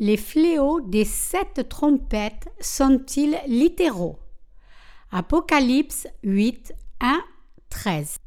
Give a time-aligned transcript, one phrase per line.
[0.00, 4.20] Les fléaux des sept trompettes sont-ils littéraux?
[5.10, 7.20] Apocalypse 8, 1,
[7.68, 8.18] 13.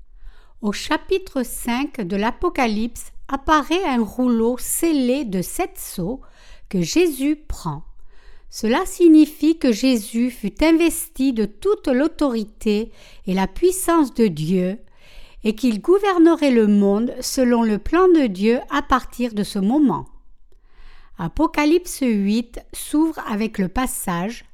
[0.61, 6.19] Au chapitre 5 de l'Apocalypse apparaît un rouleau scellé de sept sceaux
[6.67, 7.83] que Jésus prend.
[8.49, 12.91] Cela signifie que Jésus fut investi de toute l'autorité
[13.27, 14.77] et la puissance de Dieu,
[15.45, 20.05] et qu'il gouvernerait le monde selon le plan de Dieu à partir de ce moment.
[21.17, 24.45] Apocalypse 8 s'ouvre avec le passage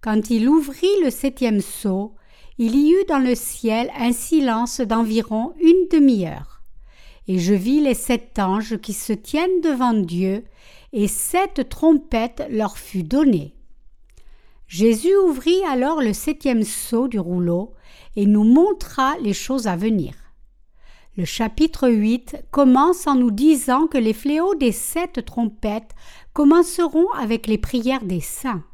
[0.00, 2.14] Quand il ouvrit le septième sceau,
[2.58, 6.62] il y eut dans le ciel un silence d'environ une demi-heure.
[7.26, 10.44] Et je vis les sept anges qui se tiennent devant Dieu,
[10.92, 13.54] et sept trompettes leur fut donnée.
[14.68, 17.74] Jésus ouvrit alors le septième sceau du rouleau
[18.16, 20.14] et nous montra les choses à venir.
[21.16, 25.94] Le chapitre 8 commence en nous disant que les fléaux des sept trompettes
[26.32, 28.64] commenceront avec les prières des saints.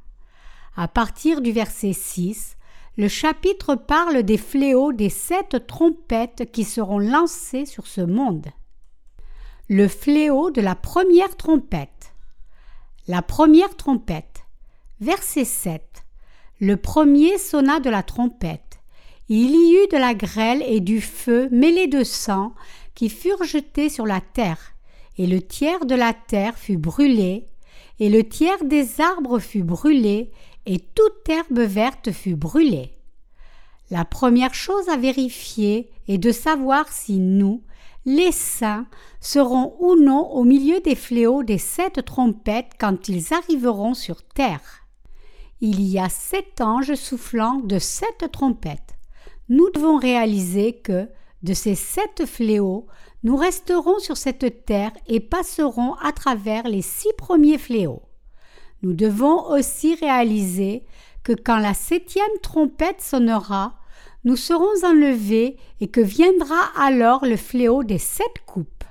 [0.74, 2.56] À partir du verset 6,
[2.96, 8.46] le chapitre parle des fléaux des sept trompettes qui seront lancées sur ce monde.
[9.68, 12.14] Le fléau de la première trompette.
[13.06, 14.44] La première trompette.
[15.00, 15.82] Verset 7.
[16.60, 18.69] Le premier sonna de la trompette.
[19.32, 22.52] Il y eut de la grêle et du feu mêlés de sang
[22.96, 24.74] qui furent jetés sur la terre,
[25.18, 27.46] et le tiers de la terre fut brûlé,
[28.00, 30.32] et le tiers des arbres fut brûlé,
[30.66, 32.90] et toute herbe verte fut brûlée.
[33.88, 37.62] La première chose à vérifier est de savoir si nous,
[38.06, 38.88] les saints,
[39.20, 44.88] seront ou non au milieu des fléaux des sept trompettes quand ils arriveront sur terre.
[45.60, 48.96] Il y a sept anges soufflant de sept trompettes
[49.50, 51.08] nous devons réaliser que,
[51.42, 52.86] de ces sept fléaux,
[53.24, 58.02] nous resterons sur cette terre et passerons à travers les six premiers fléaux.
[58.82, 60.84] Nous devons aussi réaliser
[61.22, 63.74] que quand la septième trompette sonnera,
[64.24, 68.84] nous serons enlevés et que viendra alors le fléau des sept coupes.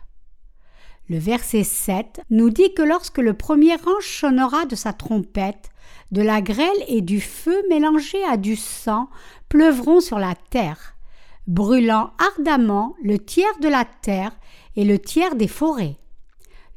[1.09, 5.71] Le verset 7 nous dit que lorsque le premier ange sonnera de sa trompette,
[6.11, 9.09] de la grêle et du feu mélangés à du sang
[9.47, 10.95] pleuvront sur la terre,
[11.47, 14.31] brûlant ardemment le tiers de la terre
[14.75, 15.97] et le tiers des forêts.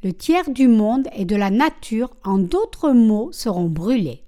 [0.03, 4.25] Le tiers du monde et de la nature, en d'autres mots, seront brûlés.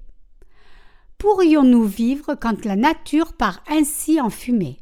[1.19, 4.79] Pourrions-nous vivre quand la nature part ainsi en fumée?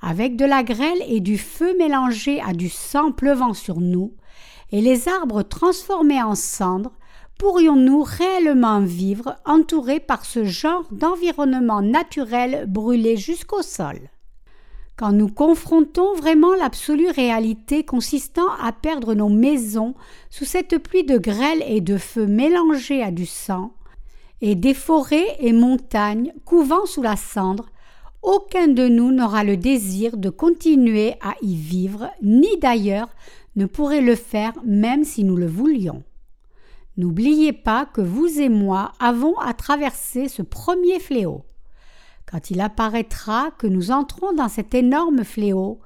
[0.00, 4.14] Avec de la grêle et du feu mélangés à du sang pleuvant sur nous,
[4.70, 6.92] et les arbres transformés en cendres,
[7.38, 14.10] pourrions-nous réellement vivre entourés par ce genre d'environnement naturel brûlé jusqu'au sol?
[14.96, 19.94] Quand nous confrontons vraiment l'absolue réalité consistant à perdre nos maisons
[20.28, 23.72] sous cette pluie de grêle et de feu mélangés à du sang,
[24.40, 27.70] et des forêts et montagnes couvant sous la cendre,
[28.22, 33.08] aucun de nous n'aura le désir de continuer à y vivre, ni d'ailleurs
[33.54, 36.02] ne pourrait le faire même si nous le voulions.
[36.98, 41.44] N'oubliez pas que vous et moi avons à traverser ce premier fléau.
[42.26, 45.80] Quand il apparaîtra que nous entrons dans cet énorme fléau,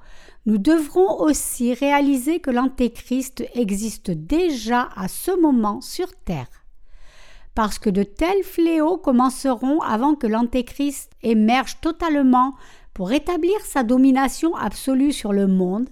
[0.47, 6.49] nous devrons aussi réaliser que l'Antéchrist existe déjà à ce moment sur terre.
[7.53, 12.55] Parce que de tels fléaux commenceront avant que l'Antéchrist émerge totalement
[12.95, 15.89] pour établir sa domination absolue sur le monde,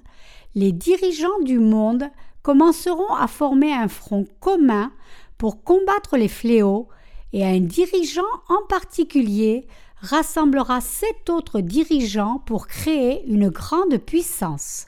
[0.55, 2.09] les dirigeants du monde
[2.44, 4.91] commenceront à former un front commun
[5.38, 6.88] pour combattre les fléaux
[7.34, 9.68] et un dirigeant en particulier
[10.02, 14.88] rassemblera sept autres dirigeants pour créer une grande puissance.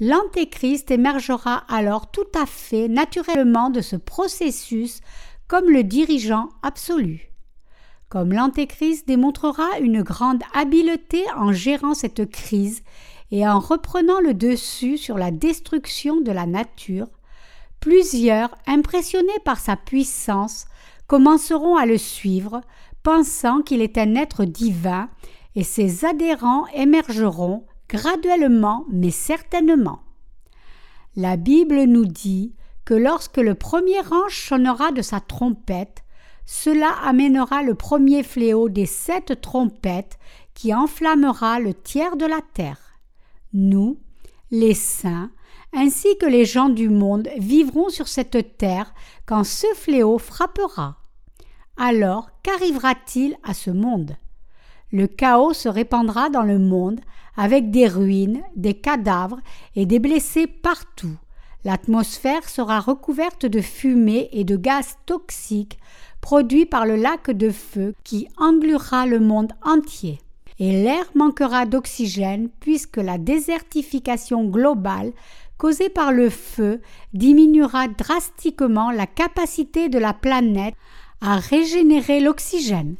[0.00, 5.00] L'Antéchrist émergera alors tout à fait naturellement de ce processus
[5.48, 7.32] comme le dirigeant absolu.
[8.08, 12.82] Comme l'Antéchrist démontrera une grande habileté en gérant cette crise
[13.30, 17.08] et en reprenant le dessus sur la destruction de la nature,
[17.80, 20.66] plusieurs, impressionnés par sa puissance,
[21.06, 22.60] commenceront à le suivre,
[23.02, 25.08] pensant qu'il est un être divin,
[25.54, 30.00] et ses adhérents émergeront graduellement mais certainement.
[31.16, 32.54] La Bible nous dit
[32.84, 36.04] que lorsque le premier ange sonnera de sa trompette,
[36.46, 40.18] cela amènera le premier fléau des sept trompettes
[40.54, 42.87] qui enflammera le tiers de la terre
[43.52, 43.98] nous,
[44.50, 45.30] les saints,
[45.74, 48.94] ainsi que les gens du monde vivront sur cette terre
[49.26, 50.96] quand ce fléau frappera.
[51.76, 54.16] Alors qu'arrivera-t-il à ce monde?
[54.90, 57.00] Le chaos se répandra dans le monde
[57.36, 59.40] avec des ruines, des cadavres
[59.76, 61.16] et des blessés partout.
[61.64, 65.78] L'atmosphère sera recouverte de fumée et de gaz toxiques
[66.20, 70.18] produits par le lac de feu qui engluera le monde entier.
[70.58, 75.12] Et l'air manquera d'oxygène puisque la désertification globale
[75.56, 76.80] causée par le feu
[77.12, 80.74] diminuera drastiquement la capacité de la planète
[81.20, 82.96] à régénérer l'oxygène.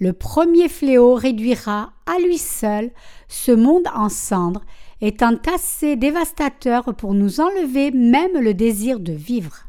[0.00, 2.90] Le premier fléau réduira à lui seul
[3.26, 4.64] ce monde en cendres,
[5.00, 9.66] étant assez dévastateur pour nous enlever même le désir de vivre.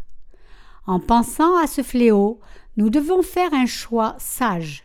[0.86, 2.40] En pensant à ce fléau,
[2.78, 4.84] nous devons faire un choix sage.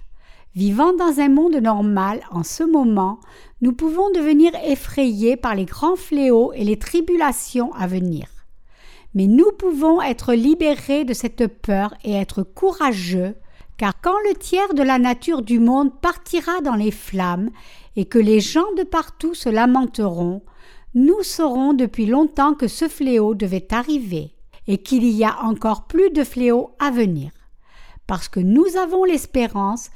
[0.55, 3.19] Vivant dans un monde normal en ce moment,
[3.61, 8.29] nous pouvons devenir effrayés par les grands fléaux et les tribulations à venir.
[9.15, 13.35] Mais nous pouvons être libérés de cette peur et être courageux,
[13.79, 17.51] car quand le tiers de la nature du monde partira dans les flammes
[17.97, 20.43] et que les gens de partout se lamenteront,
[20.95, 24.37] nous saurons depuis longtemps que ce fléau devait arriver
[24.69, 27.33] et qu'il y a encore plus de fléaux à venir.
[28.07, 29.91] Parce que nous avons l'espérance,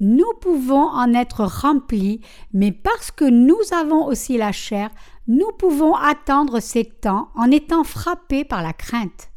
[0.00, 2.20] nous pouvons en être remplis,
[2.52, 4.90] mais parce que nous avons aussi la chair,
[5.26, 9.30] nous pouvons attendre ces temps en étant frappés par la crainte.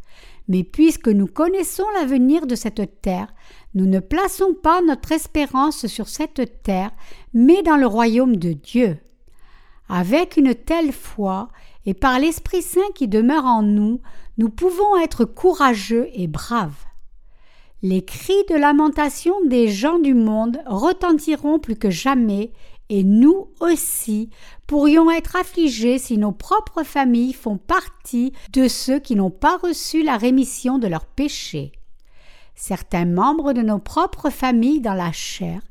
[0.48, 3.34] Mais puisque nous connaissons l'avenir de cette terre,
[3.76, 6.92] nous ne plaçons pas notre espérance sur cette terre,
[7.34, 8.98] mais dans le royaume de Dieu.
[9.88, 11.50] Avec une telle foi,
[11.86, 14.02] et par l'Esprit Saint qui demeure en nous,
[14.38, 16.89] nous pouvons être courageux et braves.
[17.82, 22.52] Les cris de lamentation des gens du monde retentiront plus que jamais,
[22.90, 24.30] et nous aussi
[24.68, 30.04] pourrions être affligés si nos propres familles font partie de ceux qui n'ont pas reçu
[30.04, 31.72] la rémission de leurs péchés.
[32.54, 35.62] Certains membres de nos propres familles dans la chair,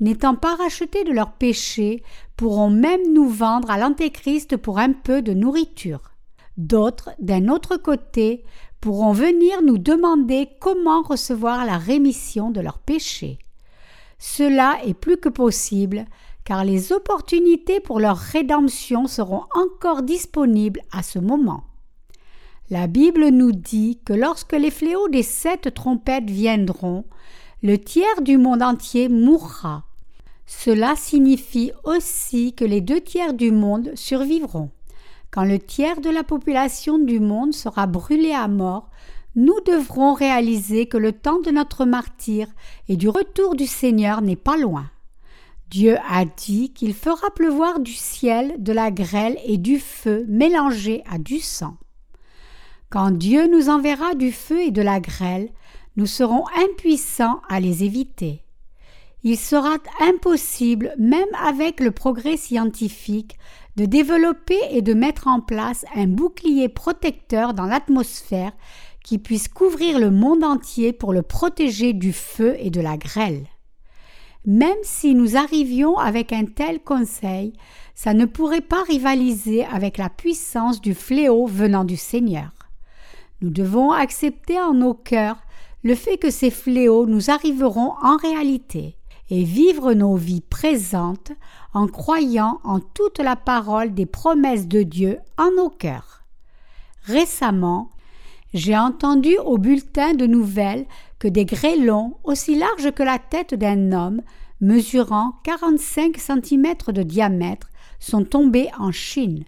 [0.00, 2.02] n'étant pas rachetés de leurs péchés,
[2.36, 6.13] pourront même nous vendre à l'Antéchrist pour un peu de nourriture.
[6.56, 8.44] D'autres, d'un autre côté,
[8.80, 13.38] pourront venir nous demander comment recevoir la rémission de leurs péchés.
[14.18, 16.04] Cela est plus que possible,
[16.44, 21.64] car les opportunités pour leur rédemption seront encore disponibles à ce moment.
[22.70, 27.04] La Bible nous dit que lorsque les fléaux des sept trompettes viendront,
[27.62, 29.84] le tiers du monde entier mourra.
[30.46, 34.70] Cela signifie aussi que les deux tiers du monde survivront.
[35.34, 38.88] Quand le tiers de la population du monde sera brûlé à mort,
[39.34, 42.46] nous devrons réaliser que le temps de notre martyr
[42.86, 44.88] et du retour du Seigneur n'est pas loin.
[45.70, 51.02] Dieu a dit qu'il fera pleuvoir du ciel de la grêle et du feu mélangés
[51.10, 51.78] à du sang.
[52.88, 55.48] Quand Dieu nous enverra du feu et de la grêle,
[55.96, 58.44] nous serons impuissants à les éviter.
[59.24, 63.38] Il sera impossible, même avec le progrès scientifique,
[63.76, 68.52] de développer et de mettre en place un bouclier protecteur dans l'atmosphère
[69.02, 73.46] qui puisse couvrir le monde entier pour le protéger du feu et de la grêle.
[74.46, 77.54] Même si nous arrivions avec un tel conseil,
[77.94, 82.50] ça ne pourrait pas rivaliser avec la puissance du fléau venant du Seigneur.
[83.40, 85.42] Nous devons accepter en nos cœurs
[85.82, 88.96] le fait que ces fléaux nous arriveront en réalité
[89.30, 91.32] et vivre nos vies présentes
[91.72, 96.24] en croyant en toute la parole des promesses de Dieu en nos cœurs.
[97.04, 97.90] Récemment,
[98.52, 100.86] j'ai entendu au bulletin de nouvelles
[101.18, 104.22] que des grêlons aussi larges que la tête d'un homme,
[104.60, 109.44] mesurant 45 cm de diamètre, sont tombés en Chine.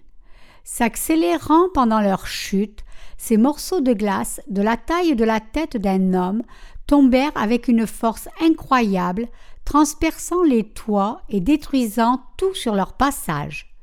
[0.63, 2.83] S'accélérant pendant leur chute,
[3.17, 6.43] ces morceaux de glace, de la taille de la tête d'un homme,
[6.87, 9.27] tombèrent avec une force incroyable,
[9.67, 13.75] transperçant les toits et détruisant tout sur leur passage.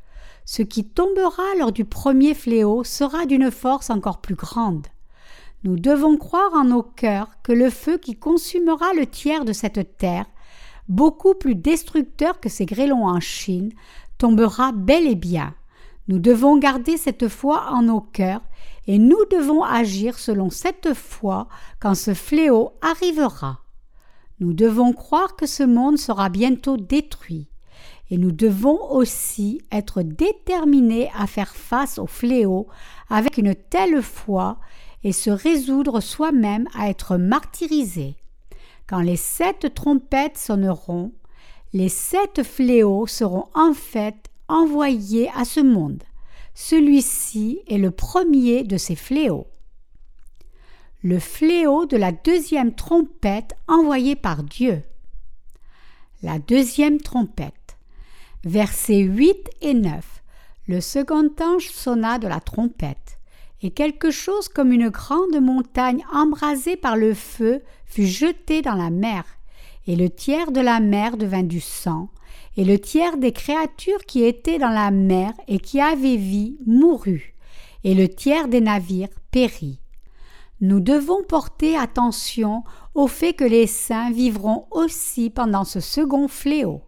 [0.46, 4.86] Ce qui tombera lors du premier fléau sera d'une force encore plus grande.
[5.62, 9.98] Nous devons croire en nos cœurs que le feu qui consumera le tiers de cette
[9.98, 10.24] terre,
[10.88, 13.70] beaucoup plus destructeur que ces grêlons en Chine,
[14.16, 15.54] tombera bel et bien.
[16.08, 18.40] Nous devons garder cette foi en nos cœurs
[18.86, 21.46] et nous devons agir selon cette foi
[21.78, 23.63] quand ce fléau arrivera.
[24.40, 27.48] Nous devons croire que ce monde sera bientôt détruit,
[28.10, 32.66] et nous devons aussi être déterminés à faire face au fléau
[33.08, 34.58] avec une telle foi
[35.04, 38.16] et se résoudre soi-même à être martyrisés.
[38.86, 41.12] Quand les sept trompettes sonneront,
[41.72, 46.02] les sept fléaux seront en fait envoyés à ce monde.
[46.54, 49.46] Celui-ci est le premier de ces fléaux.
[51.06, 54.82] Le fléau de la deuxième trompette envoyée par Dieu.
[56.22, 57.76] La deuxième trompette.
[58.42, 60.22] Versets 8 et 9.
[60.66, 63.18] Le second ange sonna de la trompette,
[63.60, 68.88] Et quelque chose comme une grande montagne embrasée par le feu fut jetée dans la
[68.88, 69.26] mer,
[69.86, 72.08] et le tiers de la mer devint du sang,
[72.56, 77.34] et le tiers des créatures qui étaient dans la mer et qui avaient vie mourut,
[77.84, 79.80] et le tiers des navires périt.
[80.64, 86.80] Nous devons porter attention au fait que les saints vivront aussi pendant ce second fléau.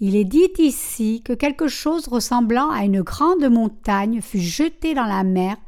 [0.00, 5.04] Il est dit ici que quelque chose ressemblant à une grande montagne fut jeté dans
[5.04, 5.58] la mer,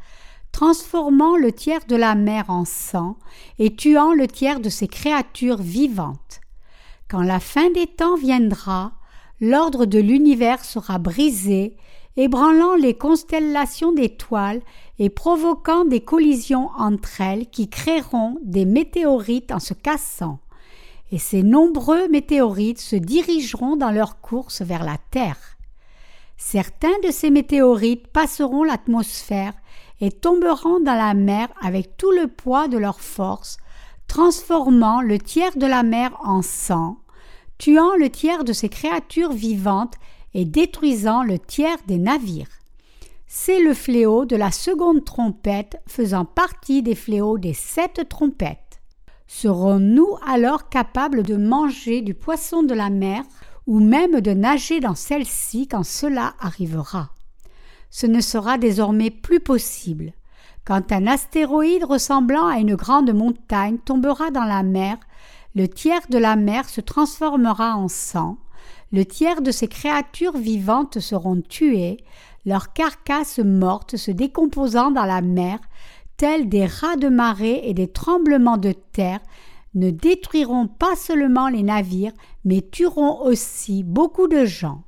[0.51, 3.19] transformant le tiers de la mer en sang
[3.59, 6.41] et tuant le tiers de ses créatures vivantes.
[7.07, 8.93] Quand la fin des temps viendra,
[9.43, 11.77] l'ordre de l'univers sera brisé,
[12.17, 14.63] ébranlant les constellations d'étoiles
[14.99, 20.39] et provoquant des collisions entre elles qui créeront des météorites en se cassant.
[21.13, 25.57] Et ces nombreux météorites se dirigeront dans leur course vers la Terre.
[26.37, 29.55] Certains de ces météorites passeront l'atmosphère
[30.01, 33.57] et tomberont dans la mer avec tout le poids de leur force,
[34.09, 36.99] transformant le tiers de la mer en sang,
[37.59, 39.95] tuant le tiers de ses créatures vivantes
[40.35, 42.49] et détruisant le tiers des navires.
[43.27, 48.81] C'est le fléau de la seconde trompette faisant partie des fléaux des sept trompettes.
[49.27, 53.25] Serons-nous alors capables de manger du poisson de la mer
[53.67, 57.11] ou même de nager dans celle-ci quand cela arrivera?
[57.91, 60.13] Ce ne sera désormais plus possible.
[60.65, 64.99] Quand un astéroïde ressemblant à une grande montagne tombera dans la mer,
[65.55, 68.37] le tiers de la mer se transformera en sang,
[68.93, 71.99] le tiers de ces créatures vivantes seront tuées,
[72.45, 75.59] leurs carcasses mortes se décomposant dans la mer,
[76.17, 79.21] tels des rats de marée et des tremblements de terre,
[79.75, 82.13] ne détruiront pas seulement les navires,
[82.45, 84.85] mais tueront aussi beaucoup de gens.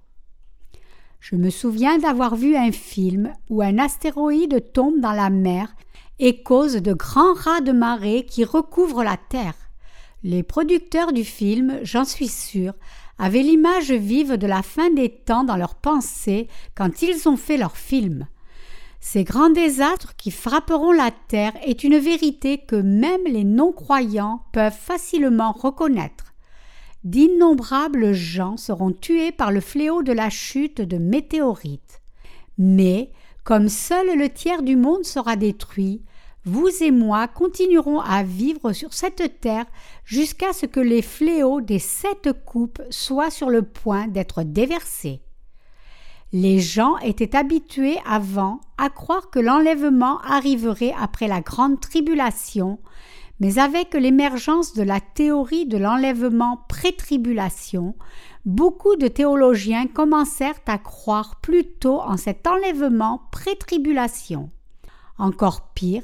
[1.20, 5.74] Je me souviens d'avoir vu un film où un astéroïde tombe dans la mer
[6.18, 9.54] et cause de grands rats de marée qui recouvrent la Terre.
[10.22, 12.72] Les producteurs du film, j'en suis sûr,
[13.18, 17.56] avaient l'image vive de la fin des temps dans leurs pensées quand ils ont fait
[17.56, 18.26] leur film.
[19.00, 24.72] Ces grands désastres qui frapperont la terre est une vérité que même les non-croyants peuvent
[24.72, 26.34] facilement reconnaître.
[27.04, 32.00] D'innombrables gens seront tués par le fléau de la chute de météorites.
[32.58, 33.12] Mais,
[33.44, 36.02] comme seul le tiers du monde sera détruit,
[36.44, 39.66] vous et moi continuerons à vivre sur cette terre
[40.04, 45.20] jusqu'à ce que les fléaux des sept coupes soient sur le point d'être déversés.
[46.32, 52.78] Les gens étaient habitués avant à croire que l'enlèvement arriverait après la grande tribulation,
[53.40, 57.94] mais avec l'émergence de la théorie de l'enlèvement pré-tribulation,
[58.44, 64.50] beaucoup de théologiens commencèrent à croire plutôt en cet enlèvement pré-tribulation.
[65.18, 66.02] Encore pire,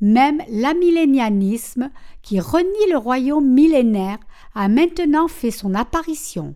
[0.00, 1.90] même l'amillénianisme,
[2.22, 4.18] qui renie le royaume millénaire,
[4.54, 6.54] a maintenant fait son apparition.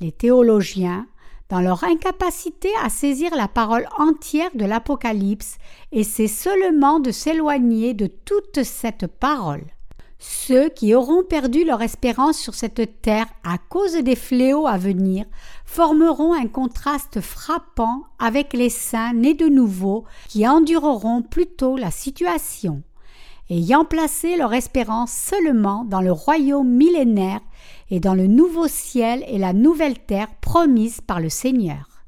[0.00, 1.06] Les théologiens,
[1.48, 5.58] dans leur incapacité à saisir la parole entière de l'Apocalypse,
[5.90, 9.64] essaient seulement de s'éloigner de toute cette parole.
[10.20, 15.24] Ceux qui auront perdu leur espérance sur cette terre à cause des fléaux à venir
[15.70, 22.82] formeront un contraste frappant avec les saints nés de nouveau qui endureront plutôt la situation,
[23.50, 27.38] ayant placé leur espérance seulement dans le royaume millénaire
[27.88, 32.02] et dans le nouveau ciel et la nouvelle terre promise par le Seigneur.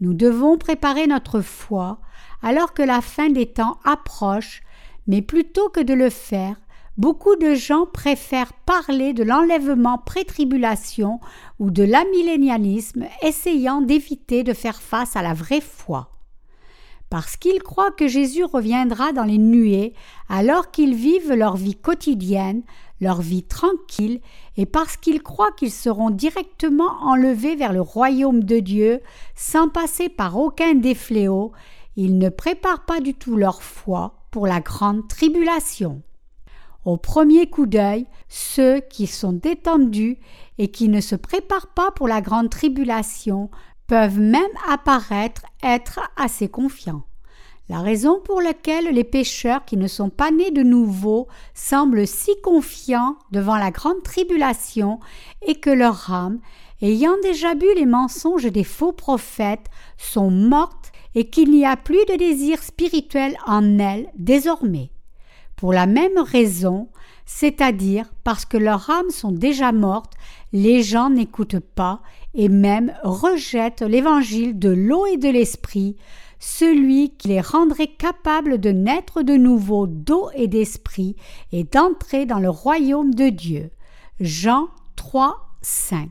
[0.00, 2.00] Nous devons préparer notre foi
[2.42, 4.62] alors que la fin des temps approche,
[5.06, 6.56] mais plutôt que de le faire,
[6.96, 11.20] beaucoup de gens préfèrent parler de l'enlèvement pré-tribulation
[11.58, 16.10] ou de l'amillénialisme, essayant d'éviter de faire face à la vraie foi.
[17.10, 19.94] Parce qu'ils croient que Jésus reviendra dans les nuées
[20.28, 22.62] alors qu'ils vivent leur vie quotidienne,
[23.00, 24.20] leur vie tranquille,
[24.56, 29.00] et parce qu'ils croient qu'ils seront directement enlevés vers le royaume de Dieu
[29.36, 31.52] sans passer par aucun des fléaux,
[31.96, 36.02] ils ne préparent pas du tout leur foi pour la grande tribulation.
[36.84, 40.18] Au premier coup d'œil, ceux qui sont détendus
[40.58, 43.50] et qui ne se préparent pas pour la grande tribulation
[43.86, 47.04] peuvent même apparaître être assez confiants.
[47.70, 52.30] La raison pour laquelle les pécheurs qui ne sont pas nés de nouveau semblent si
[52.42, 55.00] confiants devant la grande tribulation
[55.40, 56.40] est que leur âme,
[56.82, 62.04] ayant déjà bu les mensonges des faux prophètes, sont mortes et qu'il n'y a plus
[62.10, 64.90] de désir spirituel en elles désormais
[65.56, 66.88] pour la même raison,
[67.26, 70.12] c'est-à-dire parce que leurs âmes sont déjà mortes,
[70.52, 72.02] les gens n'écoutent pas
[72.34, 75.96] et même rejettent l'évangile de l'eau et de l'esprit,
[76.38, 81.16] celui qui les rendrait capables de naître de nouveau d'eau et d'esprit
[81.52, 83.70] et d'entrer dans le royaume de Dieu.
[84.20, 86.10] Jean 3, 5.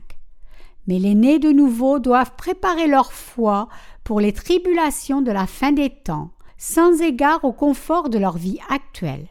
[0.86, 3.68] Mais les nés de nouveau doivent préparer leur foi
[4.02, 8.58] pour les tribulations de la fin des temps, sans égard au confort de leur vie
[8.68, 9.28] actuelle.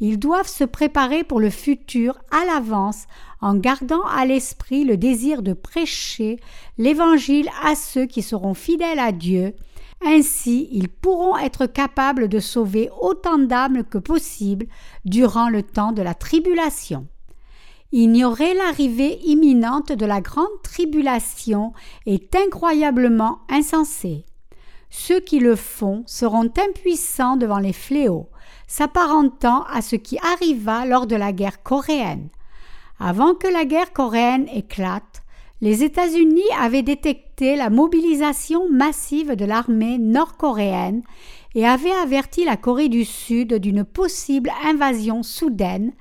[0.00, 3.04] Ils doivent se préparer pour le futur à l'avance
[3.42, 6.40] en gardant à l'esprit le désir de prêcher
[6.78, 9.54] l'Évangile à ceux qui seront fidèles à Dieu.
[10.02, 14.66] Ainsi, ils pourront être capables de sauver autant d'âmes que possible
[15.04, 17.06] durant le temps de la tribulation.
[17.92, 21.72] Ignorer l'arrivée imminente de la grande tribulation
[22.06, 24.24] est incroyablement insensé.
[24.90, 28.28] Ceux qui le font seront impuissants devant les fléaux,
[28.70, 32.28] s'apparentant à ce qui arriva lors de la guerre coréenne.
[33.00, 35.24] Avant que la guerre coréenne éclate,
[35.60, 41.02] les États-Unis avaient détecté la mobilisation massive de l'armée nord-coréenne
[41.56, 45.92] et avaient averti la Corée du Sud d'une possible invasion soudaine,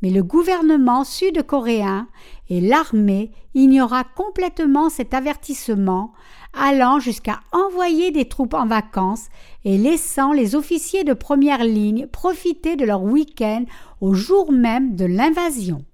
[0.00, 2.06] mais le gouvernement sud-coréen
[2.48, 6.12] et l'armée ignora complètement cet avertissement,
[6.52, 9.28] allant jusqu'à envoyer des troupes en vacances
[9.64, 13.64] et laissant les officiers de première ligne profiter de leur week-end
[14.00, 15.84] au jour même de l'invasion.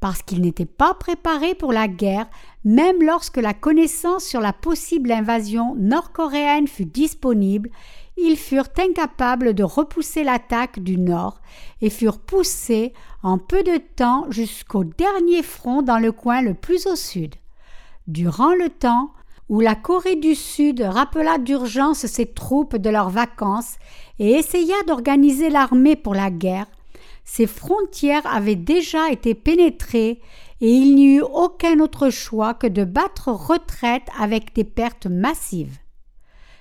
[0.00, 2.28] Parce qu'ils n'étaient pas préparés pour la guerre,
[2.64, 7.70] même lorsque la connaissance sur la possible invasion nord-coréenne fut disponible,
[8.16, 11.40] ils furent incapables de repousser l'attaque du nord
[11.80, 16.86] et furent poussés en peu de temps jusqu'au dernier front dans le coin le plus
[16.86, 17.36] au sud.
[18.06, 19.12] Durant le temps
[19.48, 23.76] où la Corée du Sud rappela d'urgence ses troupes de leurs vacances
[24.18, 26.66] et essaya d'organiser l'armée pour la guerre,
[27.24, 30.20] ses frontières avaient déjà été pénétrées
[30.60, 35.78] et il n'y eut aucun autre choix que de battre retraite avec des pertes massives.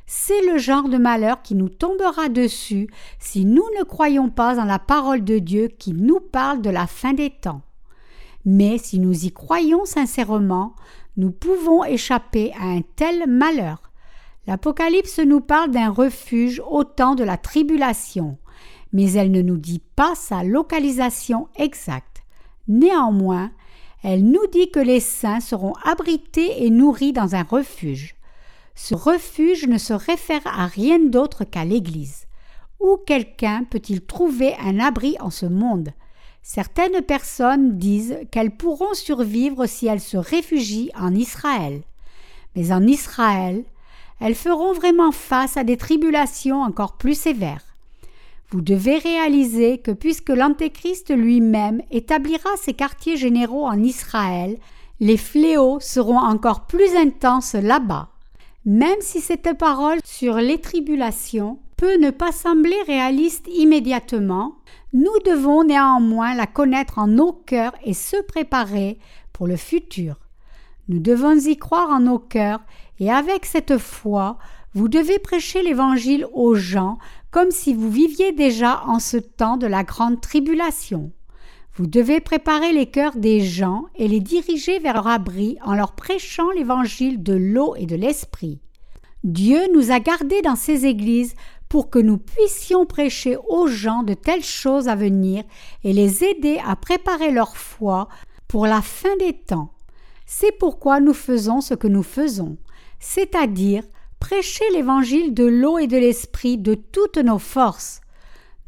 [0.06, 2.89] C'est le genre de malheur qui nous tombera dessus
[3.20, 6.86] si nous ne croyons pas en la parole de Dieu qui nous parle de la
[6.86, 7.62] fin des temps.
[8.44, 10.76] Mais si nous y croyons sincèrement,
[11.17, 13.91] nous pouvons échapper à un tel malheur.
[14.47, 18.38] L'Apocalypse nous parle d'un refuge au temps de la tribulation,
[18.93, 22.24] mais elle ne nous dit pas sa localisation exacte.
[22.67, 23.52] Néanmoins,
[24.04, 28.15] elle nous dit que les saints seront abrités et nourris dans un refuge.
[28.74, 32.26] Ce refuge ne se réfère à rien d'autre qu'à l'Église.
[32.80, 35.89] Où quelqu'un peut-il trouver un abri en ce monde?
[36.43, 41.82] Certaines personnes disent qu'elles pourront survivre si elles se réfugient en Israël.
[42.56, 43.63] Mais en Israël,
[44.19, 47.65] elles feront vraiment face à des tribulations encore plus sévères.
[48.49, 54.58] Vous devez réaliser que puisque l'Antéchrist lui-même établira ses quartiers généraux en Israël,
[54.99, 58.11] les fléaux seront encore plus intenses là-bas.
[58.65, 64.58] Même si cette parole sur les tribulations peut ne pas sembler réaliste immédiatement,
[64.93, 69.00] nous devons néanmoins la connaître en nos cœurs et se préparer
[69.34, 70.19] pour le futur.
[70.89, 72.62] Nous devons y croire en nos cœurs
[73.00, 74.38] et avec cette foi,
[74.76, 77.00] vous devez prêcher l'Évangile aux gens
[77.32, 81.12] comme si vous viviez déjà en ce temps de la grande tribulation.
[81.82, 85.94] Vous devez préparer les cœurs des gens et les diriger vers leur abri en leur
[85.94, 88.60] prêchant l'évangile de l'eau et de l'esprit.
[89.24, 91.34] Dieu nous a gardés dans ses églises
[91.70, 95.44] pour que nous puissions prêcher aux gens de telles choses à venir
[95.84, 98.10] et les aider à préparer leur foi
[98.48, 99.74] pour la fin des temps.
[100.28, 102.58] C'est pourquoi nous faisons ce que nous faisons,
[103.00, 103.82] c'est-à-dire
[104.20, 108.02] prêcher l'évangile de l'eau et de l'esprit de toutes nos forces.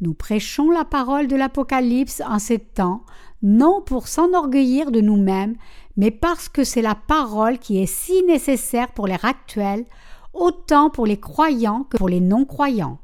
[0.04, 3.06] Nous prêchons la parole de l'Apocalypse en ces temps,
[3.42, 5.56] non pour s'enorgueillir de nous-mêmes,
[5.96, 9.86] mais parce que c'est la parole qui est si nécessaire pour l'ère actuelle,
[10.34, 12.98] autant pour les croyants que pour les non-croyants.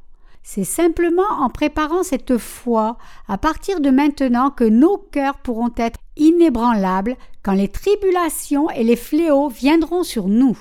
[0.44, 2.98] C'est simplement en préparant cette foi
[3.30, 8.98] à partir de maintenant que nos cœurs pourront être inébranlables quand les tribulations et les
[8.98, 10.58] fléaux viendront sur nous.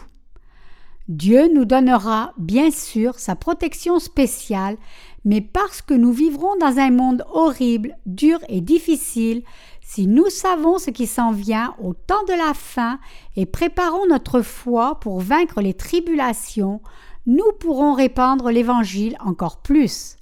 [1.09, 4.77] Dieu nous donnera, bien sûr, sa protection spéciale,
[5.24, 9.42] mais parce que nous vivrons dans un monde horrible, dur et difficile,
[9.81, 12.98] si nous savons ce qui s'en vient au temps de la fin
[13.37, 16.83] et préparons notre foi pour vaincre les tribulations,
[17.26, 20.16] nous pourrons répandre l'Évangile encore plus.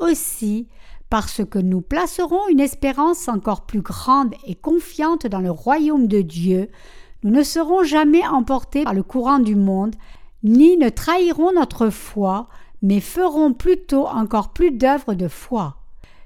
[0.00, 0.68] Aussi,
[1.10, 6.20] parce que nous placerons une espérance encore plus grande et confiante dans le royaume de
[6.20, 6.68] Dieu,
[7.22, 9.94] nous ne serons jamais emportés par le courant du monde,
[10.42, 12.48] ni ne trahirons notre foi,
[12.82, 15.76] mais ferons plutôt encore plus d'œuvres de foi.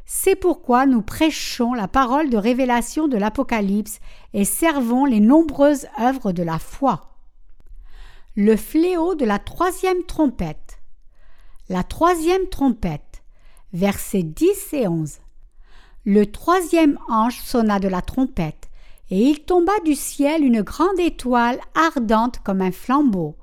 [0.07, 4.01] C'est pourquoi nous prêchons la parole de révélation de l'Apocalypse
[4.33, 7.13] et servons les nombreuses œuvres de la foi.
[8.37, 10.79] Le fléau de la troisième trompette.
[11.69, 13.23] La troisième trompette.
[13.73, 15.19] Versets 10 et 11.
[16.05, 18.71] Le troisième ange sonna de la trompette,
[19.11, 23.37] et il tomba du ciel une grande étoile ardente comme un flambeau,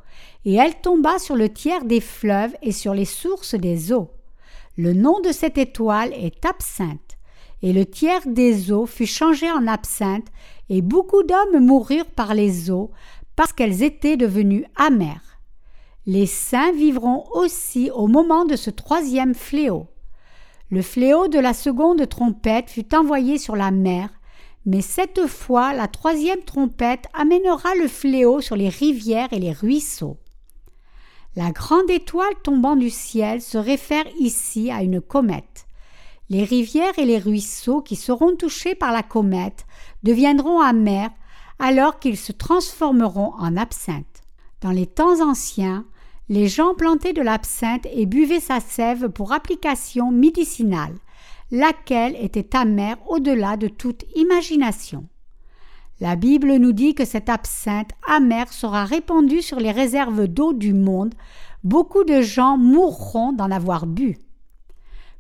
[0.46, 4.12] et elle tomba sur le tiers des fleuves et sur les sources des eaux.
[4.78, 7.18] Le nom de cette étoile est absinthe,
[7.62, 10.28] et le tiers des eaux fut changé en absinthe,
[10.70, 12.92] et beaucoup d'hommes moururent par les eaux,
[13.36, 15.40] parce qu'elles étaient devenues amères.
[16.06, 19.88] Les saints vivront aussi au moment de ce troisième fléau.
[20.70, 24.10] Le fléau de la seconde trompette fut envoyé sur la mer,
[24.66, 30.18] mais cette fois la troisième trompette amènera le fléau sur les rivières et les ruisseaux.
[31.36, 35.66] La grande étoile tombant du ciel se réfère ici à une comète.
[36.30, 39.66] Les rivières et les ruisseaux qui seront touchés par la comète
[40.04, 41.10] deviendront amers
[41.58, 44.22] alors qu'ils se transformeront en absinthe.
[44.62, 45.86] Dans les temps anciens,
[46.30, 50.96] les gens plantaient de l'absinthe et buvaient sa sève pour application médicinale,
[51.52, 55.08] laquelle était amère au-delà de toute imagination.
[56.04, 60.74] La Bible nous dit que cette absinthe amère sera répandue sur les réserves d'eau du
[60.74, 61.14] monde,
[61.64, 64.18] beaucoup de gens mourront d'en avoir bu.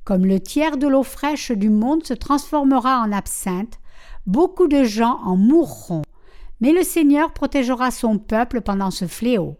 [0.03, 3.79] Comme le tiers de l'eau fraîche du monde se transformera en absinthe,
[4.25, 6.01] beaucoup de gens en mourront,
[6.59, 9.55] mais le Seigneur protégera son peuple pendant ce fléau.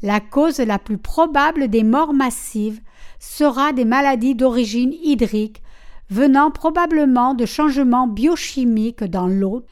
[0.00, 2.80] La cause la plus probable des morts massives
[3.18, 5.60] sera des maladies d'origine hydrique
[6.08, 9.64] venant probablement de changements biochimiques dans l'eau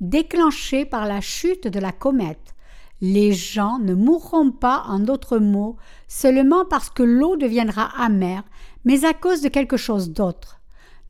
[0.00, 2.54] déclenchés par la chute de la comète.
[3.00, 5.76] Les gens ne mourront pas, en d'autres mots,
[6.08, 8.44] seulement parce que l'eau deviendra amère,
[8.84, 10.60] mais à cause de quelque chose d'autre.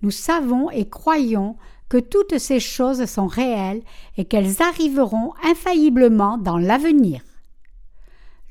[0.03, 1.57] Nous savons et croyons
[1.89, 3.83] que toutes ces choses sont réelles
[4.17, 7.21] et qu'elles arriveront infailliblement dans l'avenir.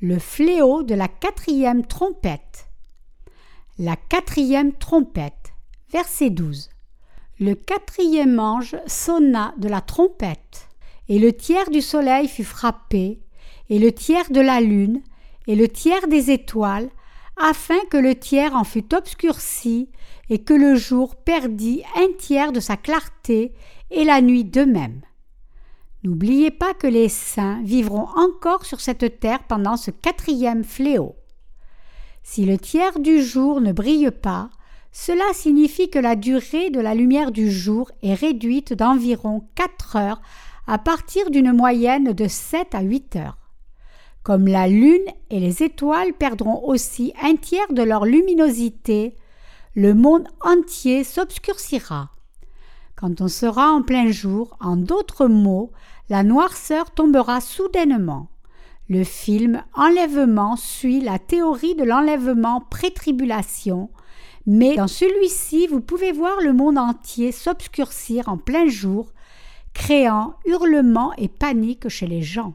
[0.00, 2.68] Le fléau de la quatrième trompette.
[3.78, 5.52] La quatrième trompette.
[5.90, 6.70] Verset 12.
[7.38, 10.68] Le quatrième ange sonna de la trompette,
[11.10, 13.20] et le tiers du soleil fut frappé,
[13.68, 15.02] et le tiers de la lune,
[15.46, 16.88] et le tiers des étoiles,
[17.36, 19.90] afin que le tiers en fût obscurci,
[20.30, 23.52] et que le jour perdit un tiers de sa clarté,
[23.90, 25.02] et la nuit de même.
[26.04, 31.16] N'oubliez pas que les saints vivront encore sur cette terre pendant ce quatrième fléau.
[32.22, 34.48] Si le tiers du jour ne brille pas,
[34.98, 40.22] cela signifie que la durée de la lumière du jour est réduite d'environ quatre heures
[40.66, 43.36] à partir d'une moyenne de sept à huit heures.
[44.22, 49.14] Comme la lune et les étoiles perdront aussi un tiers de leur luminosité,
[49.74, 52.08] le monde entier s'obscurcira.
[52.96, 55.72] Quand on sera en plein jour, en d'autres mots,
[56.08, 58.28] la noirceur tombera soudainement.
[58.88, 63.90] Le film Enlèvement suit la théorie de l'enlèvement pré-tribulation,
[64.46, 69.12] mais dans celui-ci, vous pouvez voir le monde entier s'obscurcir en plein jour,
[69.74, 72.54] créant hurlements et panique chez les gens.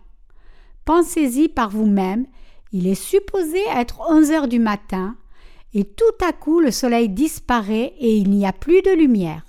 [0.86, 2.26] Pensez-y par vous-même,
[2.72, 5.18] il est supposé être onze heures du matin,
[5.74, 9.46] et tout à coup le soleil disparaît et il n'y a plus de lumière.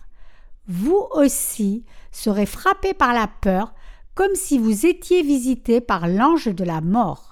[0.68, 3.74] Vous aussi serez frappé par la peur,
[4.14, 7.31] comme si vous étiez visité par l'ange de la mort.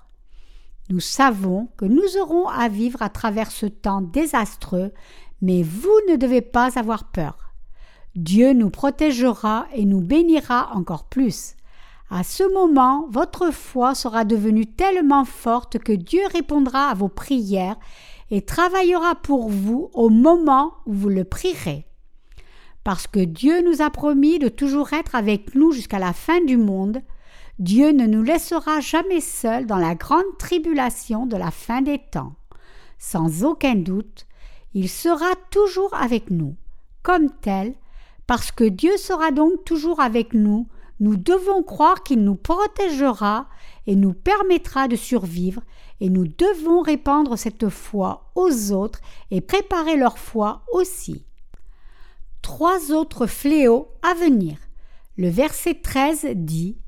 [0.91, 4.93] Nous savons que nous aurons à vivre à travers ce temps désastreux,
[5.41, 7.55] mais vous ne devez pas avoir peur.
[8.17, 11.55] Dieu nous protégera et nous bénira encore plus.
[12.11, 17.77] À ce moment, votre foi sera devenue tellement forte que Dieu répondra à vos prières
[18.33, 21.87] et travaillera pour vous au moment où vous le prierez.
[22.83, 26.57] Parce que Dieu nous a promis de toujours être avec nous jusqu'à la fin du
[26.57, 27.01] monde,
[27.61, 32.33] Dieu ne nous laissera jamais seuls dans la grande tribulation de la fin des temps.
[32.99, 34.27] Sans aucun doute,
[34.73, 36.57] il sera toujours avec nous.
[37.03, 37.75] Comme tel,
[38.27, 40.69] parce que Dieu sera donc toujours avec nous,
[41.01, 43.47] nous devons croire qu'il nous protégera
[43.87, 45.61] et nous permettra de survivre,
[46.01, 51.27] et nous devons répandre cette foi aux autres et préparer leur foi aussi.
[52.41, 54.57] Trois autres fléaux à venir.
[55.19, 56.79] Le verset 13 dit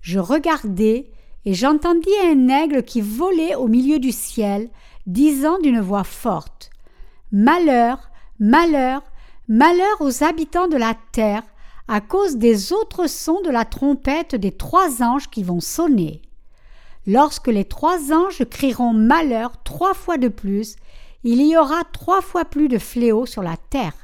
[0.00, 1.10] Je regardai,
[1.44, 4.70] et j'entendis un aigle qui volait au milieu du ciel,
[5.06, 6.70] disant d'une voix forte
[7.32, 9.02] Malheur, malheur,
[9.48, 11.42] malheur aux habitants de la terre,
[11.88, 16.22] à cause des autres sons de la trompette des trois anges qui vont sonner.
[17.06, 20.76] Lorsque les trois anges crieront malheur trois fois de plus,
[21.24, 23.94] il y aura trois fois plus de fléaux sur la terre.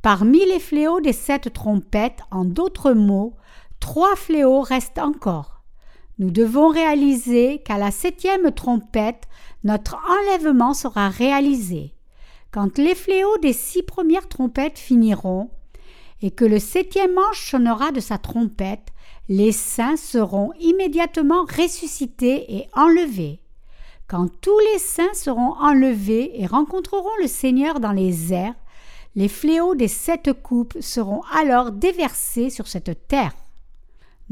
[0.00, 3.34] Parmi les fléaux des sept trompettes, en d'autres mots,
[3.82, 5.60] trois fléaux restent encore.
[6.20, 9.24] Nous devons réaliser qu'à la septième trompette,
[9.64, 11.92] notre enlèvement sera réalisé.
[12.52, 15.50] Quand les fléaux des six premières trompettes finiront,
[16.22, 18.92] et que le septième ange sonnera de sa trompette,
[19.28, 23.40] les saints seront immédiatement ressuscités et enlevés.
[24.06, 28.54] Quand tous les saints seront enlevés et rencontreront le Seigneur dans les airs,
[29.16, 33.32] les fléaux des sept coupes seront alors déversés sur cette terre.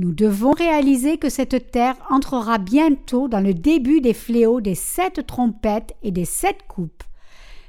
[0.00, 5.26] Nous devons réaliser que cette terre entrera bientôt dans le début des fléaux des sept
[5.26, 7.02] trompettes et des sept coupes.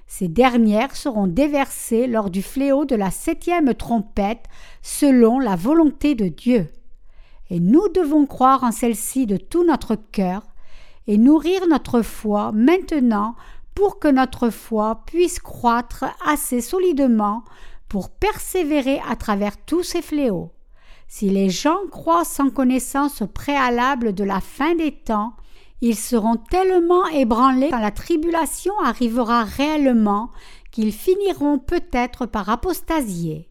[0.07, 4.45] Ces dernières seront déversées lors du fléau de la septième trompette
[4.81, 6.69] selon la volonté de Dieu.
[7.49, 10.43] Et nous devons croire en celle-ci de tout notre cœur
[11.07, 13.35] et nourrir notre foi maintenant
[13.75, 17.43] pour que notre foi puisse croître assez solidement
[17.89, 20.53] pour persévérer à travers tous ces fléaux.
[21.13, 25.33] Si les gens croient sans connaissance préalable de la fin des temps,
[25.81, 30.31] ils seront tellement ébranlés quand la tribulation arrivera réellement
[30.71, 33.49] qu'ils finiront peut-être par apostasier.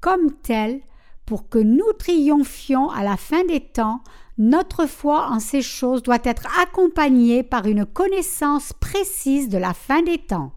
[0.00, 0.80] Comme tel,
[1.24, 4.02] pour que nous triomphions à la fin des temps,
[4.36, 10.02] notre foi en ces choses doit être accompagnée par une connaissance précise de la fin
[10.02, 10.50] des temps.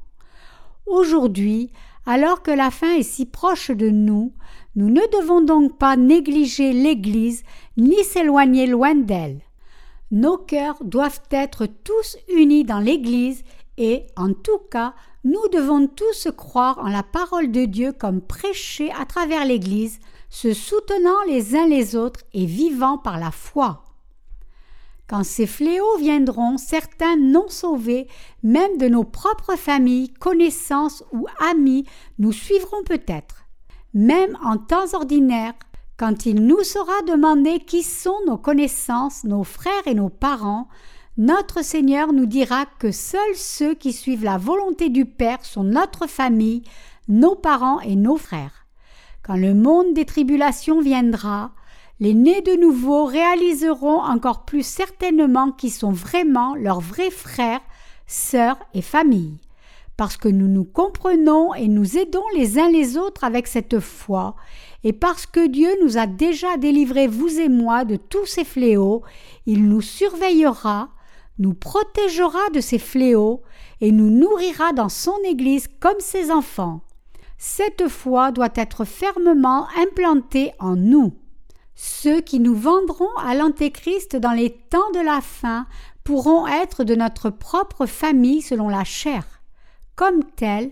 [0.87, 1.71] Aujourd'hui,
[2.07, 4.33] alors que la fin est si proche de nous,
[4.75, 7.43] nous ne devons donc pas négliger l'Église
[7.77, 9.41] ni s'éloigner loin d'elle.
[10.11, 13.43] Nos cœurs doivent être tous unis dans l'Église
[13.77, 18.91] et, en tout cas, nous devons tous croire en la parole de Dieu comme prêchée
[18.91, 23.83] à travers l'Église, se soutenant les uns les autres et vivant par la foi.
[25.07, 28.07] Quand ces fléaux viendront, certains non sauvés,
[28.43, 31.85] même de nos propres familles, connaissances ou amis,
[32.17, 33.44] nous suivront peut-être.
[33.95, 35.53] Même en temps ordinaire,
[35.95, 40.67] quand il nous sera demandé qui sont nos connaissances, nos frères et nos parents,
[41.17, 46.07] notre Seigneur nous dira que seuls ceux qui suivent la volonté du Père sont notre
[46.07, 46.63] famille,
[47.07, 48.65] nos parents et nos frères.
[49.23, 51.51] Quand le monde des tribulations viendra,
[52.01, 57.61] les nés de nouveau réaliseront encore plus certainement qui sont vraiment leurs vrais frères,
[58.07, 59.39] sœurs et familles,
[59.97, 64.35] parce que nous nous comprenons et nous aidons les uns les autres avec cette foi,
[64.83, 69.03] et parce que Dieu nous a déjà délivrés, vous et moi, de tous ces fléaux,
[69.45, 70.89] il nous surveillera,
[71.39, 73.41] nous protégera de ces fléaux,
[73.81, 76.81] et nous nourrira dans son Église comme ses enfants.
[77.37, 81.13] Cette foi doit être fermement implantée en nous.
[81.75, 85.67] Ceux qui nous vendront à l'Antéchrist dans les temps de la fin
[86.05, 89.34] pourront être de notre propre famille selon la chair.
[89.95, 90.71] Comme tels,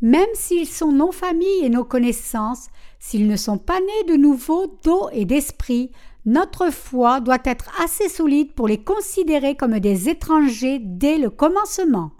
[0.00, 4.66] même s'ils sont nos familles et nos connaissances, s'ils ne sont pas nés de nouveau
[4.84, 5.90] d'eau et d'esprit,
[6.24, 12.12] notre foi doit être assez solide pour les considérer comme des étrangers dès le commencement.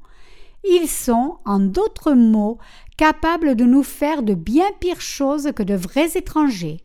[0.65, 2.59] Ils sont, en d'autres mots,
[2.97, 6.81] capables de nous faire de bien pires choses que de vrais étrangers.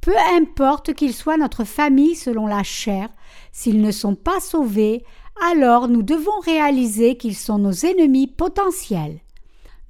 [0.00, 3.08] Peu importe qu'ils soient notre famille selon la chair,
[3.52, 5.04] s'ils ne sont pas sauvés,
[5.42, 9.20] alors nous devons réaliser qu'ils sont nos ennemis potentiels.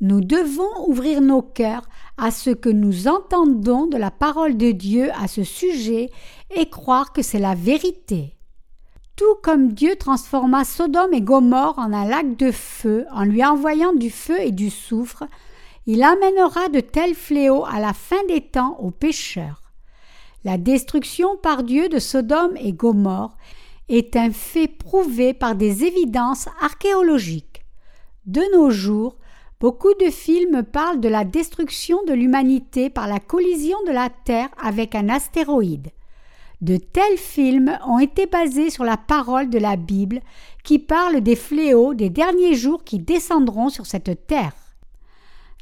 [0.00, 5.10] Nous devons ouvrir nos cœurs à ce que nous entendons de la parole de Dieu
[5.18, 6.10] à ce sujet
[6.54, 8.34] et croire que c'est la vérité.
[9.16, 13.94] Tout comme Dieu transforma Sodome et Gomorre en un lac de feu en lui envoyant
[13.94, 15.24] du feu et du soufre,
[15.86, 19.62] il amènera de tels fléaux à la fin des temps aux pécheurs.
[20.44, 23.36] La destruction par Dieu de Sodome et Gomorre
[23.88, 27.64] est un fait prouvé par des évidences archéologiques.
[28.26, 29.16] De nos jours,
[29.60, 34.48] beaucoup de films parlent de la destruction de l'humanité par la collision de la Terre
[34.62, 35.90] avec un astéroïde.
[36.62, 40.20] De tels films ont été basés sur la parole de la Bible
[40.64, 44.52] qui parle des fléaux des derniers jours qui descendront sur cette terre.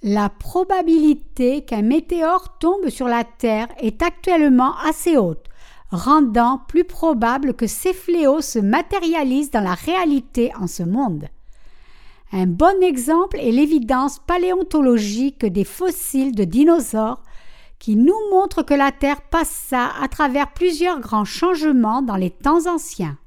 [0.02, 5.46] La probabilité qu'un météore tombe sur la Terre est actuellement assez haute,
[5.94, 11.28] rendant plus probable que ces fléaux se matérialisent dans la réalité en ce monde.
[12.32, 17.22] Un bon exemple est l'évidence paléontologique des fossiles de dinosaures
[17.78, 22.66] qui nous montre que la Terre passa à travers plusieurs grands changements dans les temps
[22.66, 23.18] anciens.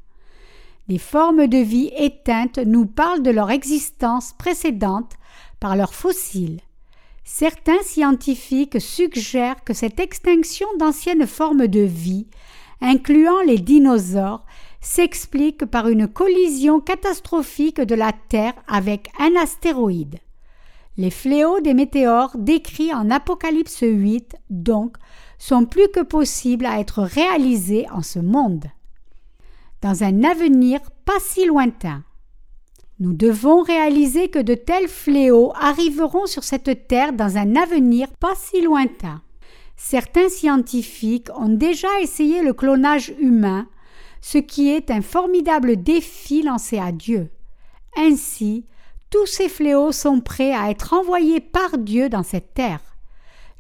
[0.88, 5.14] Des formes de vie éteintes nous parlent de leur existence précédente
[5.60, 6.62] par leurs fossiles.
[7.24, 12.28] Certains scientifiques suggèrent que cette extinction d'anciennes formes de vie,
[12.82, 14.46] incluant les dinosaures,
[14.82, 20.20] s'explique par une collision catastrophique de la Terre avec un astéroïde.
[20.98, 24.98] Les fléaux des météores décrits en Apocalypse 8, donc,
[25.38, 28.66] sont plus que possibles à être réalisés en ce monde.
[29.84, 32.04] dans un avenir pas si lointain.
[33.00, 38.34] Nous devons réaliser que de tels fléaux arriveront sur cette terre dans un avenir pas
[38.36, 39.22] si lointain.
[39.78, 43.68] Certains scientifiques ont déjà essayé le clonage humain,
[44.22, 47.30] ce qui est un formidable défi lancé à Dieu.
[47.96, 48.66] Ainsi,
[49.10, 52.82] tous ces fléaux sont prêts à être envoyés par Dieu dans cette terre.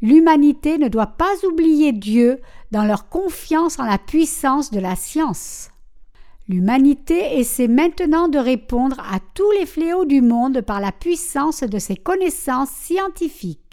[0.01, 5.69] L'humanité ne doit pas oublier Dieu dans leur confiance en la puissance de la science.
[6.49, 11.79] L'humanité essaie maintenant de répondre à tous les fléaux du monde par la puissance de
[11.79, 13.66] ses connaissances scientifiques.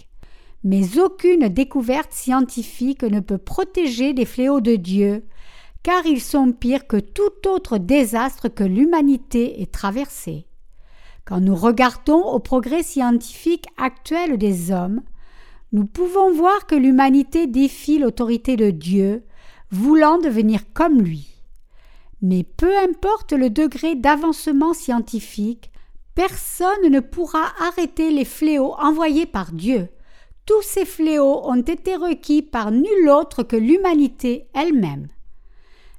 [0.64, 5.24] Mais aucune découverte scientifique ne peut protéger des fléaux de Dieu,
[5.82, 10.46] car ils sont pires que tout autre désastre que l'humanité ait traversé.
[11.26, 15.02] Quand nous regardons au progrès scientifique actuel des hommes,
[15.72, 19.24] nous pouvons voir que l'humanité défie l'autorité de Dieu,
[19.70, 21.28] voulant devenir comme lui.
[22.22, 25.70] Mais peu importe le degré d'avancement scientifique,
[26.14, 29.88] personne ne pourra arrêter les fléaux envoyés par Dieu.
[30.46, 35.08] Tous ces fléaux ont été requis par nul autre que l'humanité elle-même.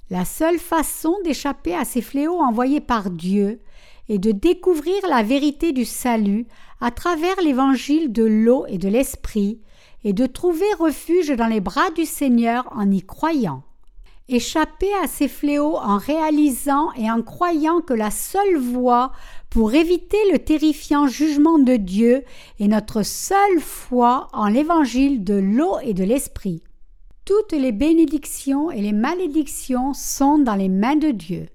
[0.08, 3.60] La seule façon d'échapper à ces fléaux envoyés par Dieu
[4.08, 6.46] est de découvrir la vérité du salut
[6.80, 9.60] à travers l'évangile de l'eau et de l'esprit,
[10.04, 13.64] et de trouver refuge dans les bras du Seigneur en y croyant.
[14.28, 19.10] Échapper à ces fléaux en réalisant et en croyant que la seule voie
[19.56, 22.24] pour éviter le terrifiant jugement de Dieu
[22.60, 26.62] est notre seule foi en l'évangile de l'eau et de l'esprit.
[27.24, 31.46] Toutes les bénédictions et les malédictions sont dans les mains de Dieu.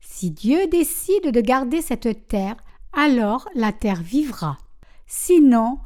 [0.00, 2.56] Si Dieu décide de garder cette terre,
[2.92, 4.58] alors la terre vivra.
[5.06, 5.78] Sinon,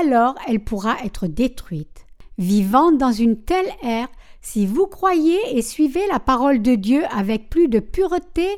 [0.00, 2.06] alors elle pourra être détruite.
[2.38, 4.08] Vivant dans une telle ère,
[4.40, 8.48] si vous croyez et suivez la parole de Dieu avec plus de pureté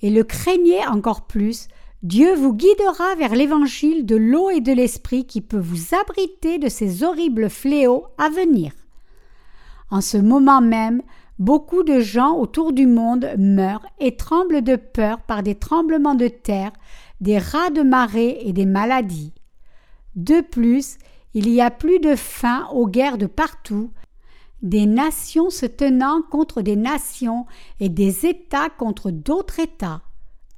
[0.00, 1.66] et le craignez encore plus,
[2.04, 6.68] Dieu vous guidera vers l'évangile de l'eau et de l'esprit qui peut vous abriter de
[6.68, 8.72] ces horribles fléaux à venir.
[9.90, 11.00] En ce moment même,
[11.38, 16.28] beaucoup de gens autour du monde meurent et tremblent de peur par des tremblements de
[16.28, 16.72] terre,
[17.22, 19.32] des rats de marée et des maladies.
[20.14, 20.98] De plus,
[21.32, 23.90] il y a plus de faim aux guerres de partout,
[24.60, 27.46] des nations se tenant contre des nations
[27.80, 30.02] et des États contre d'autres États.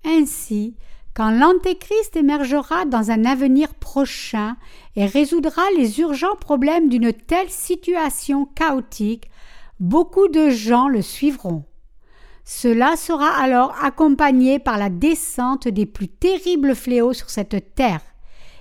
[0.04, 0.74] Ainsi,
[1.16, 4.58] quand l'Antéchrist émergera dans un avenir prochain
[4.96, 9.30] et résoudra les urgents problèmes d'une telle situation chaotique,
[9.80, 11.64] beaucoup de gens le suivront.
[12.44, 18.02] Cela sera alors accompagné par la descente des plus terribles fléaux sur cette terre,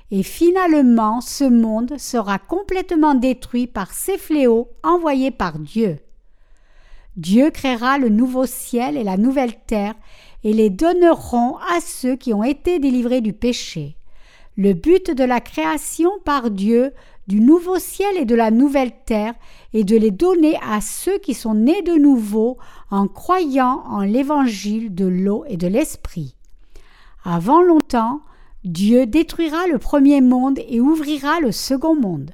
[0.10, 6.00] et finalement ce monde sera complètement détruit par ces fléaux envoyés par Dieu.
[7.18, 9.96] Dieu créera le nouveau ciel et la nouvelle terre
[10.46, 13.98] et les donneront à ceux qui ont été délivrés du péché.
[14.56, 16.94] Le but de la création par Dieu
[17.28, 19.34] du nouveau ciel et de la nouvelle terre
[19.74, 22.58] est de les donner à ceux qui sont nés de nouveau
[22.92, 26.36] en croyant en l'évangile de l'eau et de l'esprit.
[27.24, 28.22] Avant longtemps,
[28.64, 32.32] Dieu détruira le premier monde et ouvrira le second monde.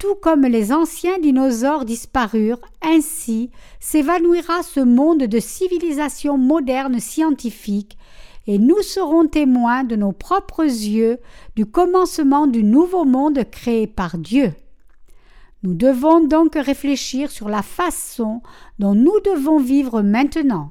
[0.00, 7.98] Tout comme les anciens dinosaures disparurent, ainsi s'évanouira ce monde de civilisation moderne scientifique,
[8.46, 11.18] et nous serons témoins de nos propres yeux
[11.54, 14.54] du commencement du nouveau monde créé par Dieu.
[15.62, 18.40] Nous devons donc réfléchir sur la façon
[18.78, 20.70] dont nous devons vivre maintenant.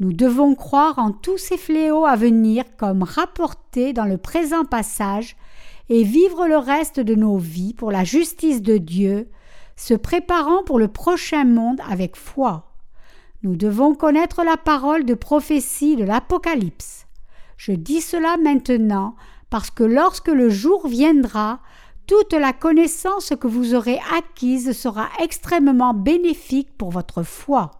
[0.00, 5.36] Nous devons croire en tous ces fléaux à venir comme rapportés dans le présent passage
[5.88, 9.28] et vivre le reste de nos vies pour la justice de Dieu,
[9.76, 12.72] se préparant pour le prochain monde avec foi.
[13.42, 17.06] Nous devons connaître la parole de prophétie de l'Apocalypse.
[17.56, 19.14] Je dis cela maintenant
[19.50, 21.60] parce que lorsque le jour viendra,
[22.06, 27.70] toute la connaissance que vous aurez acquise sera extrêmement bénéfique pour votre foi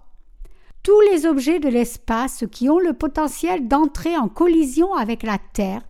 [0.86, 5.82] tous les objets de l'espace qui ont le potentiel d'entrer en collision avec la Terre,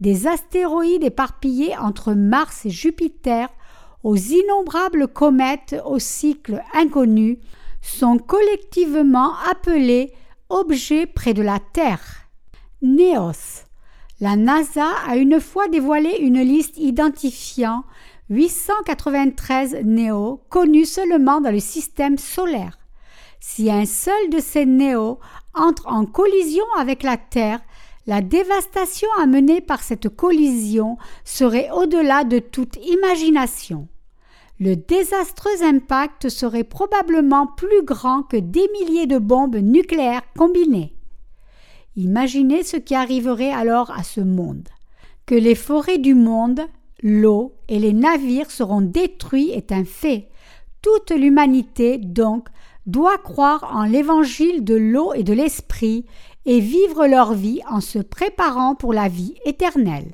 [0.00, 3.48] des astéroïdes éparpillés entre Mars et Jupiter,
[4.02, 7.38] aux innombrables comètes au cycle inconnu,
[7.82, 10.12] sont collectivement appelés
[10.48, 12.26] objets près de la Terre.
[12.82, 13.64] Néos.
[14.20, 17.84] La NASA a une fois dévoilé une liste identifiant
[18.28, 22.78] 893 néos connus seulement dans le système solaire.
[23.40, 25.18] Si un seul de ces néos
[25.54, 27.60] entre en collision avec la Terre,
[28.06, 33.88] la dévastation amenée par cette collision serait au-delà de toute imagination.
[34.58, 40.94] Le désastreux impact serait probablement plus grand que des milliers de bombes nucléaires combinées.
[41.96, 44.68] Imaginez ce qui arriverait alors à ce monde.
[45.26, 46.60] Que les forêts du monde,
[47.02, 50.28] l'eau et les navires seront détruits est un fait.
[50.82, 52.48] Toute l'humanité, donc,
[52.86, 56.06] doit croire en l'évangile de l'eau et de l'esprit
[56.46, 60.12] et vivre leur vie en se préparant pour la vie éternelle.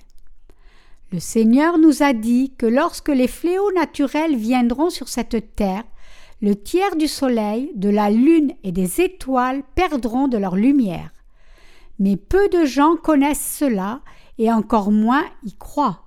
[1.13, 5.85] Le Seigneur nous a dit que lorsque les fléaux naturels viendront sur cette terre,
[6.43, 11.11] le tiers du soleil, de la lune et des étoiles perdront de leur lumière.
[11.99, 14.01] Mais peu de gens connaissent cela
[14.39, 16.03] et encore moins y croient.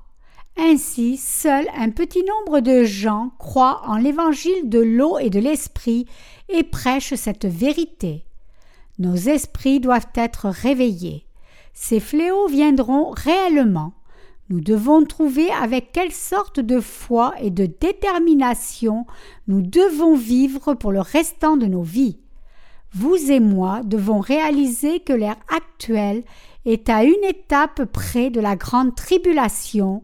[0.58, 6.06] Ainsi, seul un petit nombre de gens croient en l'évangile de l'eau et de l'esprit
[6.50, 8.26] et prêchent cette vérité.
[9.00, 11.26] Nos esprits doivent être réveillés.
[11.74, 13.94] Ces fléaux viendront réellement.
[14.50, 19.06] Nous devons trouver avec quelle sorte de foi et de détermination
[19.48, 22.20] nous devons vivre pour le restant de nos vies.
[22.92, 26.24] Vous et moi devons réaliser que l'ère actuelle
[26.66, 30.04] est à une étape près de la grande tribulation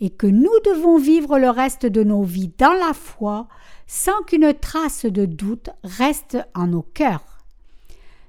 [0.00, 3.46] et que nous devons vivre le reste de nos vies dans la foi
[3.86, 7.33] sans qu'une trace de doute reste en nos cœurs.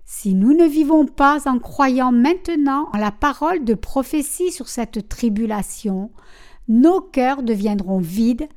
[0.08, 5.10] Si nous ne vivons pas en croyant maintenant en la parole de prophétie sur cette
[5.10, 6.12] tribulation,
[6.68, 8.48] nos cœurs deviendront vides,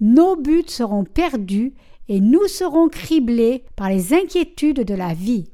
[0.00, 1.74] nos buts seront perdus
[2.08, 5.48] et nous serons criblés par les inquiétudes de la vie.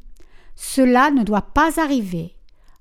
[0.56, 2.34] Cela ne doit pas arriver.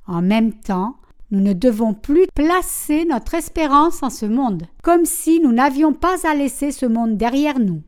[0.07, 0.95] En même temps,
[1.29, 6.25] nous ne devons plus placer notre espérance en ce monde, comme si nous n'avions pas
[6.25, 7.83] à laisser ce monde derrière nous.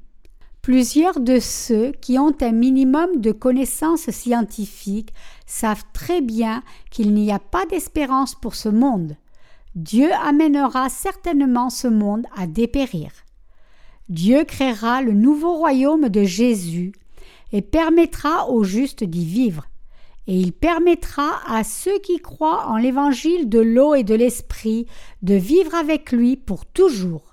[0.63, 5.13] Plusieurs de ceux qui ont un minimum de connaissances scientifiques
[5.45, 9.17] savent très bien qu'il n'y a pas d'espérance pour ce monde.
[9.75, 13.11] Dieu amènera certainement ce monde à dépérir.
[14.07, 16.93] Dieu créera le nouveau royaume de Jésus
[17.51, 19.65] et permettra aux justes d'y vivre.
[20.27, 24.87] Et il permettra à ceux qui croient en l'évangile de l'eau et de l'esprit
[25.23, 27.32] de vivre avec lui pour toujours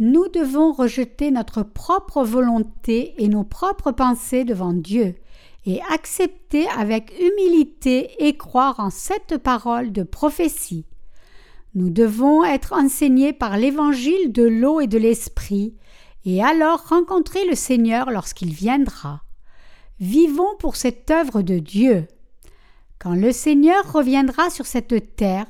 [0.00, 5.14] nous devons rejeter notre propre volonté et nos propres pensées devant Dieu,
[5.66, 10.86] et accepter avec humilité et croire en cette parole de prophétie.
[11.74, 15.74] Nous devons être enseignés par l'évangile de l'eau et de l'esprit,
[16.24, 19.20] et alors rencontrer le Seigneur lorsqu'il viendra.
[20.00, 22.08] Vivons pour cette œuvre de Dieu.
[22.98, 25.46] Quand le Seigneur reviendra sur cette terre,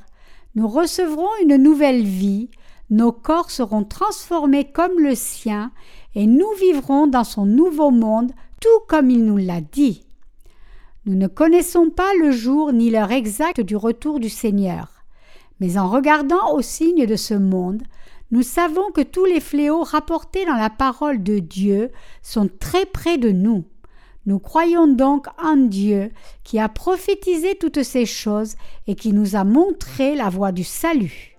[0.57, 2.51] nous recevrons une nouvelle vie,
[2.91, 5.71] nos corps seront transformés comme le sien,
[6.15, 10.05] et nous vivrons dans son nouveau monde tout comme il nous l'a dit.
[11.07, 15.05] Nous ne connaissons pas le jour ni l'heure exacte du retour du Seigneur,
[15.61, 17.83] mais en regardant aux signes de ce monde,
[18.33, 21.91] nous savons que tous les fléaux rapportés dans la parole de Dieu
[22.23, 23.65] sont très près de nous.
[24.27, 26.13] Nous croyons donc en Dieu
[26.45, 31.30] qui a prophétisé toutes ces choses et qui nous a montré la voie du salut.